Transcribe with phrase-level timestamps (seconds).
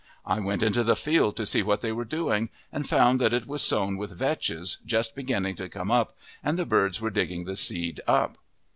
[0.25, 3.45] I went into the field to see what they were doing, and found that it
[3.45, 7.55] was sown with vetches, just beginning to come up, and the birds were digging the
[7.55, 8.39] seed up.